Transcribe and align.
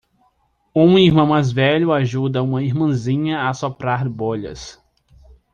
Um 0.75 0.97
irmão 0.97 1.27
mais 1.27 1.51
velho 1.51 1.93
ajuda 1.93 2.41
uma 2.41 2.63
irmãzinha 2.63 3.47
a 3.47 3.53
soprar 3.53 4.09
bolhas. 4.09 4.81